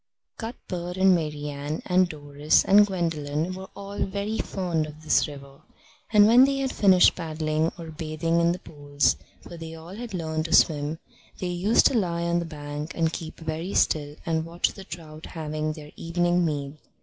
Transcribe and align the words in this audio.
Cuthbert 0.39 0.97
and 0.97 1.13
Marian 1.13 1.83
and 1.85 2.09
Doris 2.09 2.65
and 2.65 2.87
Gwendolen 2.87 3.53
were 3.53 3.69
all 3.75 3.99
very 4.03 4.39
fond 4.39 4.87
of 4.87 5.03
this 5.03 5.27
river, 5.27 5.61
and 6.11 6.25
when 6.25 6.43
they 6.45 6.57
had 6.57 6.71
finished 6.73 7.15
paddling 7.15 7.71
or 7.77 7.91
bathing 7.91 8.41
in 8.41 8.51
the 8.51 8.57
pools 8.57 9.15
(for 9.41 9.57
they 9.57 9.69
had 9.73 9.79
all 10.15 10.19
learnt 10.19 10.45
to 10.45 10.53
swim) 10.53 10.97
they 11.39 11.45
used 11.45 11.85
to 11.85 11.93
lie 11.93 12.23
on 12.23 12.39
the 12.39 12.45
bank 12.45 12.93
and 12.95 13.13
keep 13.13 13.39
very 13.41 13.75
still 13.75 14.15
and 14.25 14.43
watch 14.43 14.73
the 14.73 14.85
trout 14.85 15.27
having 15.27 15.73
their 15.73 15.91
evening 15.95 16.43
meal. 16.43 16.73